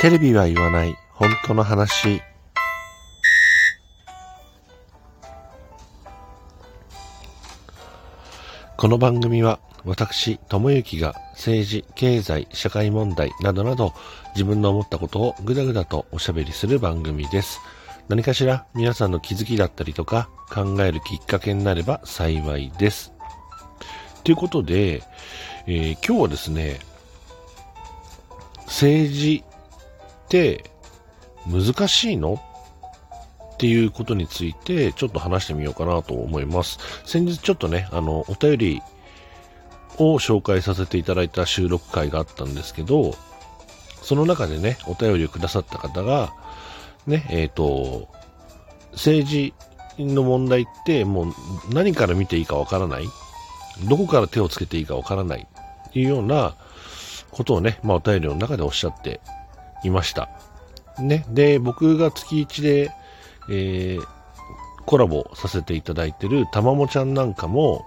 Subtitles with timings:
[0.00, 2.22] テレビは言わない本当の話。
[8.76, 13.92] この番組は私、ともゆきが政治、経済、社会問題などなど
[14.36, 17.60] 自分の思ったことをぐだぐだとおしゃべりする番組です。
[18.06, 23.12] 何かしら皆さんの気づきだったりとか考えるきっかけになれば幸いです。
[24.22, 25.02] ということで、
[25.66, 26.78] えー、今日はですね、
[28.66, 29.42] 政治
[30.28, 30.70] って
[31.46, 32.34] 難しいの？
[33.54, 36.78] っていうことについてちょっと話してみようかなと思います。
[37.04, 38.82] 先日ちょっとね、あの、お便り
[39.96, 43.16] を紹介させていただいた収録会があったんですけど、
[44.00, 46.32] その中でね、お便りをくださった方が、
[47.08, 48.08] ね、えっ、ー、と、
[48.92, 49.54] 政治
[49.98, 51.34] の問題ってもう
[51.72, 53.08] 何から見ていいかわからない。
[53.88, 55.48] どこから手をつけていいかわからない。
[55.92, 56.54] というような
[57.32, 59.20] ことをね、まあお便りの中でおっしゃって
[59.84, 60.28] いました。
[60.98, 61.24] ね。
[61.28, 62.90] で、僕が月1で、
[63.50, 64.06] えー、
[64.84, 67.84] コラボさせていただいてるたまもちゃんなんかも、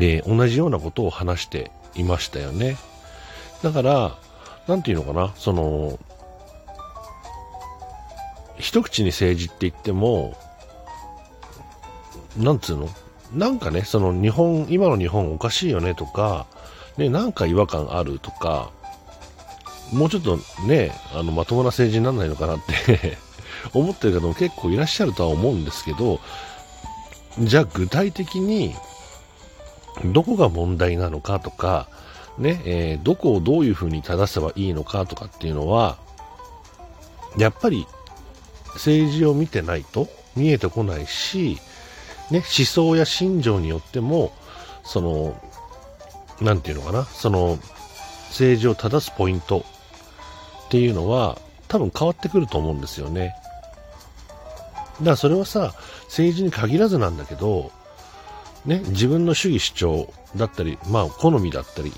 [0.00, 2.76] えー、同じようなことを話していましたよね。
[3.62, 4.18] だから、
[4.66, 5.98] なんていうのかな、その、
[8.58, 10.36] 一口に政治って言っても、
[12.36, 12.88] なんつうの？
[13.32, 16.46] なんかね、その日本、今の日本おかしいよねとか、
[16.96, 18.70] ね、なんか違和感あるとか、
[19.92, 23.18] もうちょっとね、あの、まともな政治にならないのかなって
[23.72, 26.20] 思ってる方も結構いらっしゃるとは思うんですけど、
[27.38, 28.74] じゃあ具体的に、
[30.04, 31.88] どこが問題なのかとか、
[32.36, 35.98] ね、えー、どこをどういう風に正せばいいのかとかっていうのは、
[37.36, 37.86] やっぱり
[38.74, 41.58] 政治を見てないと見えてこないし、
[42.30, 44.32] ね、思想や信条によっても、
[44.84, 45.40] その、
[46.40, 47.58] なんていうのかな、その、
[48.28, 49.64] 政治を正すポイント
[50.68, 53.34] っていうのは多分変わってくると思うんですよね。
[54.98, 57.70] だからそれはさ、政治に限らずなんだけど、
[58.66, 61.92] ね、自分の主義主張だったり、まあ好みだったり、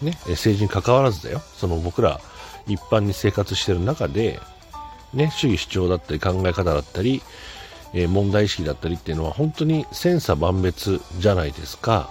[0.00, 1.40] ね、政治に関わらずだよ。
[1.54, 2.20] その僕ら
[2.66, 4.40] 一般に生活してる中で、
[5.12, 7.22] ね、主義主張だったり考え方だったり、
[7.92, 12.10] えー、問題意識だったりっていうのは本当に千差万別じゃないですか。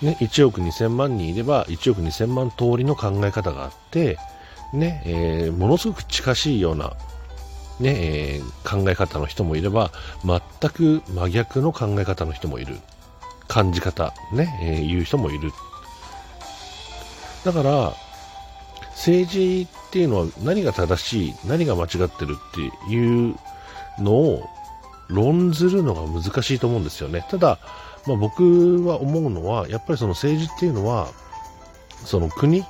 [0.00, 4.16] ね、1億2000万人いれば1億2000万通りの考え方があって、
[4.72, 6.94] ね、えー、ものすごく近しいような、
[7.80, 9.90] ね、えー、考え方の人もいれば、
[10.24, 12.76] 全く真逆の考え方の人もいる。
[13.48, 15.50] 感じ方、ね、えー、いう人もいる。
[17.44, 17.94] だから、
[18.90, 23.36] 政治っていうのは何が正しい、何が間違ってるっていう
[23.98, 24.48] のを
[25.08, 27.24] 論ずるのが難しいと思うんですよね。
[27.30, 27.58] ただ、
[28.06, 31.08] まあ、僕は思うのは、やっぱりその政治っていうのは、
[32.04, 32.64] その国、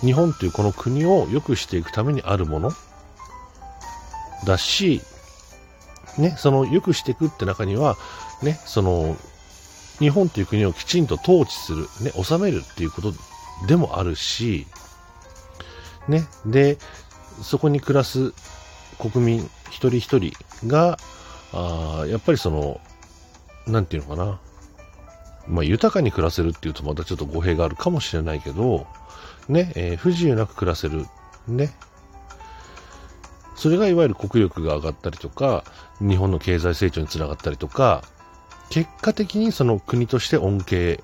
[0.00, 2.72] 日本というこの国を良くしていくためにあるもの
[4.44, 5.00] だし、
[6.18, 7.96] ね、その良くしていくって中には、
[8.42, 9.16] ね、その、
[9.98, 13.12] 日本という国をきちんと統治する、ね、治めるっていうこと
[13.66, 14.66] でもあるし、
[16.06, 16.78] ね、で、
[17.42, 18.32] そこに暮らす
[18.98, 20.32] 国民一人一人
[20.66, 20.98] が、
[21.52, 22.80] あやっぱりその、
[23.66, 24.40] なんていうのかな。
[25.48, 28.86] まあ、豊かに暮らせるっていうとまたちょっと語弊があるかもしれないけど、
[29.48, 31.06] ね、えー、不自由なく暮らせる。
[31.46, 31.72] ね。
[33.56, 35.64] それがいわゆる国力が上がったりとか、
[36.00, 38.04] 日本の経済成長につながったりとか、
[38.70, 41.00] 結果的にその国として恩恵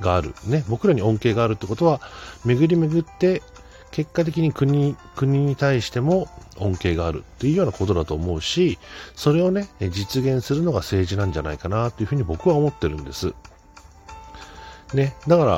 [0.00, 0.34] がある。
[0.46, 0.64] ね。
[0.68, 2.00] 僕らに恩恵があるってことは、
[2.44, 3.42] 巡り巡って
[3.90, 6.28] 結果的に国、国に対しても
[6.58, 8.78] 恩恵があるっていうようなことだと思うし、
[9.14, 13.34] それをね、実現するのが政治なんじゃないかなというふうに僕は思ってるんです。
[14.94, 15.50] ね、だから、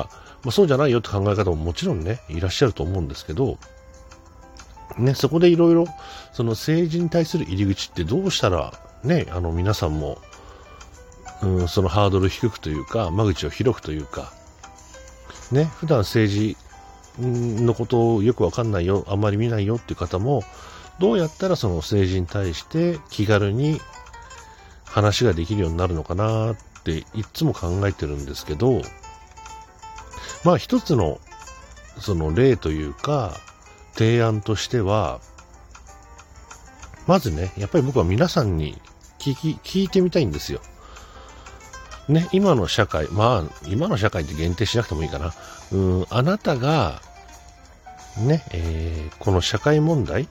[0.43, 3.57] まあ、そうじゃないよって考え方ももちろんね、いらっしゃると思うんですけど、
[4.97, 5.85] ね、そこでいろいろ、
[6.33, 10.17] その政治に対する入り口ってどうしたら、ね、あの皆さんも、
[11.41, 14.31] うん、そのハードル低くというか、間口を広くというか、
[15.51, 16.57] ね、普段政治
[17.19, 20.43] のことをよくわかんないよ、あんまり見ないよっていう方も、
[20.99, 23.79] どうやったらその政治に対して気軽に
[24.85, 28.81] 話ができるようになるのかなっていつも考えてるんですけど、
[30.43, 31.19] まあ一つの
[31.99, 33.37] その例というか
[33.93, 35.19] 提案としては、
[37.07, 38.79] まずね、やっぱり僕は皆さんに
[39.19, 40.61] 聞き、聞いてみたいんですよ。
[42.07, 45.33] ね、今の社会、まあ、今の社会って限定しなくてもいいかな。
[45.71, 47.01] うん、あなたが、
[48.17, 50.27] ね、えー、この社会問題、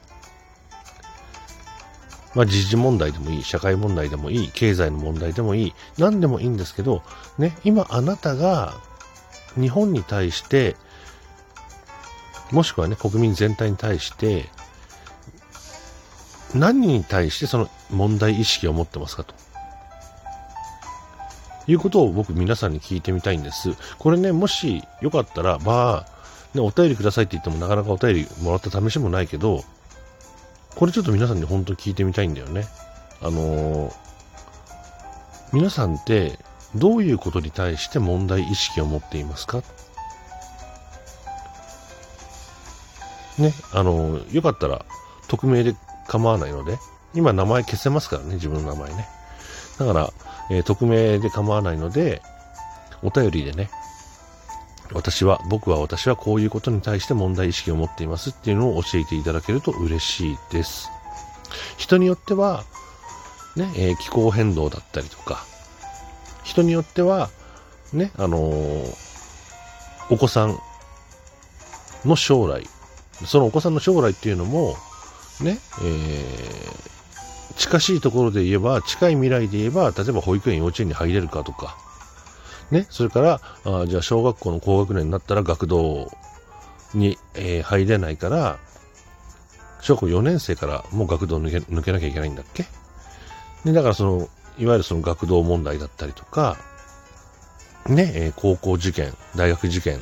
[2.35, 7.03] まあ、時事問題でもいい、社会問題でもいい、経済の問題でもいい、何でもいいんですけど、
[7.39, 8.75] ね、今あなたが
[9.57, 10.77] 日本に対して
[12.53, 14.47] もしくはね、国民全体に対して、
[16.55, 19.35] 何に対してその問題意識を持ってますかと。
[21.69, 23.71] いうことを僕皆さんに聞いてみたいんです。
[23.99, 29.63] これね、もしよかったら、まあ、ね、お便りくださいって言ってもなかなかお便りもらった試しもないけど、
[30.75, 32.67] これちょっと皆さんに本当に聞いてみたいんだよね。
[33.23, 33.93] あのー、
[35.53, 36.39] 皆さんって
[36.75, 39.63] どういうことに対して問題意識を持っていますか？
[43.39, 44.85] ね、あの、よかったら
[45.29, 45.75] 匿名で
[46.07, 46.79] 構わないので、
[47.15, 49.09] 今名前消せますからね、自分の名前ね。
[49.79, 50.13] だから、
[50.51, 52.23] えー、匿名で構わないので、
[53.03, 53.71] お便りでね、
[54.93, 60.91] 私は、僕は私はこういうことに対して問題意識を持っていますっていうのを教えていただけると嬉しいです。
[61.79, 62.65] 人によっては、
[63.57, 65.47] ね、えー、気候変動だったりとか、
[66.43, 67.31] 人によっては、
[67.93, 68.39] ね、あの、
[70.11, 70.59] お子さん
[72.05, 72.65] の将来、
[73.27, 74.77] そのお子さんの将来っていうのも、
[75.41, 81.77] ね、えー、近しいところで言えば、近い未来で言えば、例えば保育園、幼稚園に入れるかとか、
[82.71, 86.11] ね、それから、あじゃあ小学校の高学年になったら学童
[86.95, 88.59] に、えー、入れないから、
[89.81, 92.67] 小学校4年生からもう学童抜け抜けなきゃいけないんだっけ？
[93.65, 94.29] で、だからその、
[94.61, 96.57] いわゆるその学童問題だったりとか、
[97.89, 100.01] ね、え、高校受験、大学受験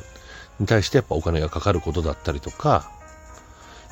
[0.59, 2.91] に対してやっぱお金がかかることだったりとか、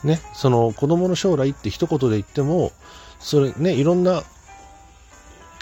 [0.03, 2.73] ね、その子供の将来って一言で言っても、
[3.19, 4.23] それね、いろんな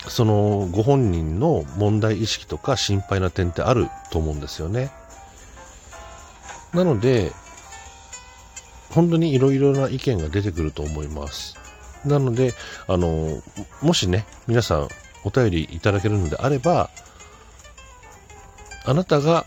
[0.07, 4.92] そのご本人の問題意識とか心配な点ってあると思うんですよね。
[6.74, 7.31] なので、
[8.90, 11.65] 本当にいろいろな意見が出てくると思います。
[12.06, 12.54] なので、
[12.88, 13.42] あの、
[13.81, 14.90] もしね、皆さん
[15.24, 16.90] お便りいただけるのであれば、
[18.86, 19.46] あなたが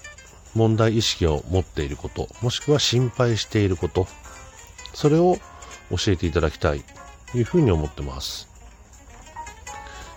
[0.54, 4.06] 問題意識を持っていること、もしくは心配していること、
[4.92, 5.38] それを
[5.90, 6.82] 教えていただきたい
[7.30, 8.48] というふうに思ってます。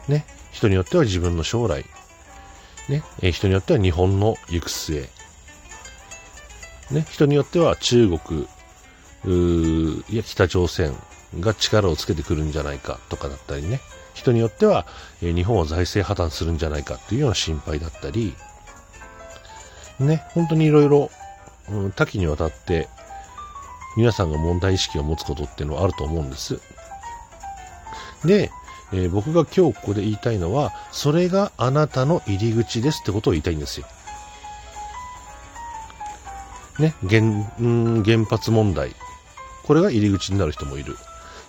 [0.08, 1.86] ね、人によっては自分の将来、
[2.90, 5.08] ね、人によっては日本の行く末、
[6.90, 8.48] ね、人によっては中国、
[10.10, 10.96] いや北朝鮮
[11.40, 13.82] が力をつけてくるんじゃないかとかだったりね、
[14.14, 14.86] 人によっては、
[15.22, 18.36] え日本は財政破綻するんじゃないかっていうような心配だったり、
[20.00, 21.12] ね、本当にいろいろ
[21.96, 22.90] 多岐にわたって
[23.96, 26.60] 皆さんが問題意識を持つことっていうのはあると思うんです。
[28.26, 28.52] で、
[28.94, 33.88] えー、僕が今日ここで言いたいのは、それがあなたの入り口ですってことを言いたいんですよ。
[36.80, 37.22] ね、原、
[38.04, 38.96] 原発問題。
[39.64, 40.98] これが入り口になる人もいる。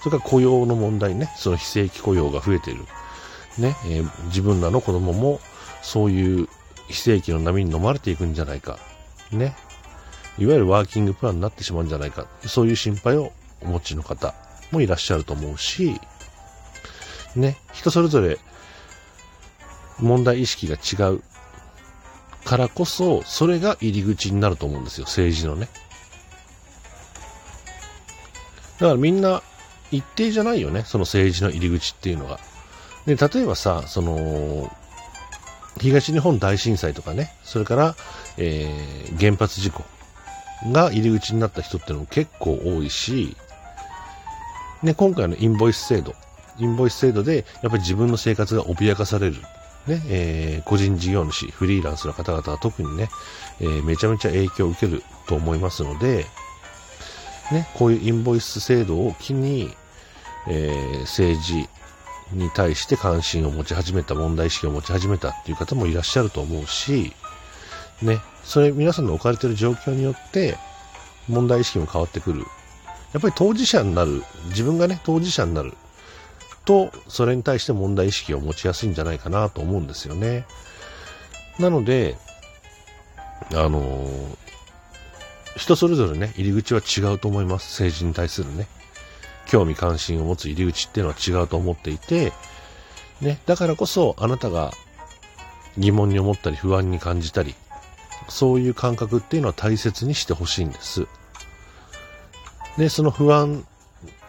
[0.03, 2.85] それから雇用の問題ね、その非正規雇用が増えている。
[3.59, 5.41] ね、えー、自分らの子供も
[5.83, 6.49] そういう
[6.89, 8.79] 非正規の波に飲まれていくんじゃないか。
[9.31, 9.55] ね。
[10.39, 12.27] いわゆるワーキングプランになってしまうんじゃないか。
[12.47, 14.35] そういう心配をお持ちの方
[14.71, 16.01] もいらっしゃると思うし、
[17.37, 18.39] ね、人それぞれ
[19.99, 21.23] 問題意識が違う
[22.45, 25.69] からこそ、それが入り口になると思うんですよ、政治のね。
[28.81, 29.43] だからみんな
[29.93, 32.41] 一定じゃないよね、その政治の入り口っていうのが。
[33.07, 34.75] で、例えばさ、その、
[35.79, 37.95] 東日本大震災とかね、それから、
[38.37, 39.85] えー、原発事故
[40.71, 43.37] が入り口になった人っていうのも結構多いし、
[44.83, 46.15] ね、今回のインボイス制度、
[46.59, 49.37] インボイス制度で、やっぱり自分の生活が脅かされる。
[49.87, 53.09] ね、えー、個人事業主、フリーランスの方々は特にね、
[53.61, 56.27] えー、めちゃめちゃ影響を受けると思いますので、
[57.51, 59.75] ね、こういうインボイス制度を機に、
[60.49, 61.69] えー、政治
[62.33, 67.13] に対して関心を持ち始めた、問題意識を持ち始めたっていう方もいらっしゃると思うし、
[68.01, 70.57] ね、それ皆さんの置かれてる状況によって
[71.29, 72.45] 問題意識も変わってくる。
[73.13, 75.75] やっぱり当事者になる、自分がね、当事者になる。
[76.65, 80.47] と、それに対して問題意識を持ちやすいんじゃないかなと思うんですよね。
[81.59, 82.17] なので、
[83.51, 84.37] あのー、
[85.57, 87.83] 人それぞれね、入り口は違うと思います。
[87.83, 88.67] 政治に対するね。
[89.53, 92.33] 興味関心を持つ入り口っていうのは違うと思っていて、
[93.21, 94.73] ね、だからこそあなたが
[95.77, 97.55] 疑問に思ったり不安に感じたり、
[98.31, 101.07] そういう感覚っていうのは大切にしてほしいんです。
[102.79, 103.67] で、その不安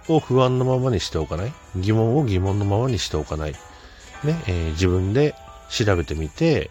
[0.09, 1.53] を不安のままにしておかない。
[1.77, 3.53] 疑問を疑問のままにしておかない。
[3.53, 3.57] ね、
[4.47, 5.35] えー、自分で
[5.69, 6.69] 調べてみて、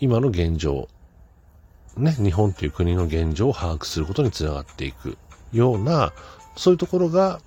[0.00, 0.88] 今の現状、
[1.96, 5.16] ね、日本という国の現状を把握することにつながっていく
[5.52, 6.12] ような、
[6.56, 7.40] そういうところが、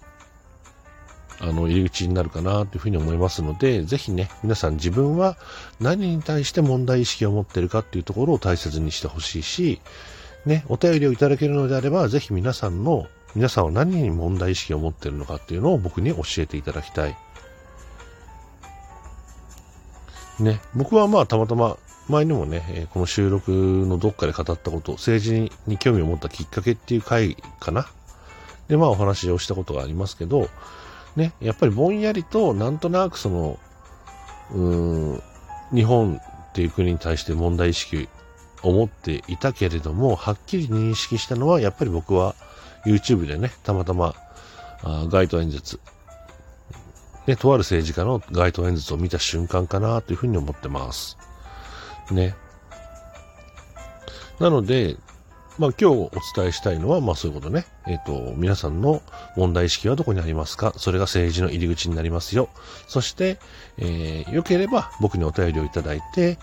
[1.39, 5.37] あの、入り口になるかなというふうに思いますので、ぜひね、皆さん自分は
[5.79, 9.81] 何に対して問題意識を持っているかっていうところを大切にしてほしいし、
[10.45, 17.17] ね、お便りをいただけるのであれば、ぜひ皆さんの、皆さんは何に問題意識を持っているのかっていうのを僕に教えていただきたい。
[20.39, 21.77] ね、僕はまあたまたま
[22.07, 27.87] 前にもね、この収録のどっかで語ったこと、政治に興味を持ったきっかけっていう回かな。
[28.67, 30.49] で、まあお話をしたことがありますけど、
[31.15, 33.59] ね、やっぱりぼんやりとなんとなくその、
[34.53, 34.75] う
[35.15, 35.21] ん、
[35.73, 36.19] 日本
[36.49, 38.09] っていう国に対して問題意識
[38.63, 42.35] を持っていたけれども、はっきり認識したのは、やっぱり僕は
[42.85, 44.13] YouTube でね、たまたま
[44.83, 45.79] あ街頭演説、
[47.27, 51.17] ね、とある政治家の街頭演説を見た瞬間かなというふうに思ってます。
[52.11, 52.35] ね。
[54.39, 54.97] なので、
[55.57, 57.65] まあ今日お伝えしたいのは、まあそういうことね。
[57.87, 59.01] えっ、ー、と、皆さんの
[59.37, 60.73] 問題意識はどこにありますか？
[60.75, 62.49] それが政治の入り口になりますよ。
[62.87, 63.39] そして、
[63.77, 66.37] えー、良ければ僕にお便りをいただいて、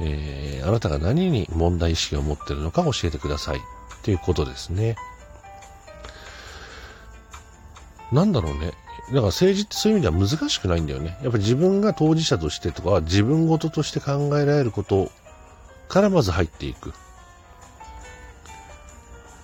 [0.00, 3.56] えー、あなたが何に問題意識を持ってるのか教えてください。
[3.56, 3.60] っ
[4.02, 4.96] ていうことですね。
[8.10, 8.72] なんだろうね。
[9.08, 11.16] だから政治ってそういう意味では難しくないんだよね。
[11.22, 15.10] やっぱり自分が当事者としてとか、自分事として考えられること
[15.88, 16.92] からまず入っていく。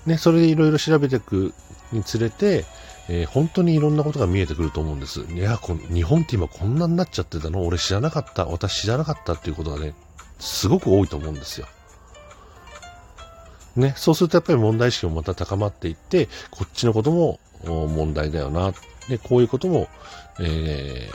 [0.09, 1.55] ね、それでいろいろ調べていく
[1.93, 2.65] につれて、
[3.09, 5.21] えー、本当にいろんなことが見えてくると思うんです。
[5.21, 7.65] いや、こ日本って今こんなになっちゃってたの？
[7.65, 8.47] 俺知らなかった。
[8.47, 9.95] 私知らなかったっていうことがね、
[10.39, 11.69] すごく多いと思うんですよ。
[13.77, 18.73] ね、そうするとやっぱり問題意識もまた高まっていって、こっちのことも問題だよな。
[19.09, 19.89] で、こういうことも、
[20.41, 21.09] え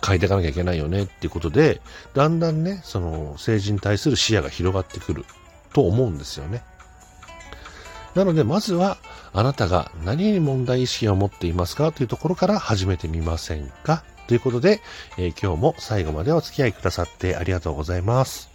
[0.00, 1.80] ー、変えていかなきゃいけないよねっていうことで、
[2.14, 5.24] だんだんね、その政治に対する視野が広がってくる
[5.72, 6.62] と思うんですよね。
[8.14, 8.96] なので、まずは、
[9.32, 14.80] あなたが何に問題意識を持っていますかというところから始めてみませんかということで、
[15.18, 18.53] えー、今日も最後までお付き合いくださってありがとうございます。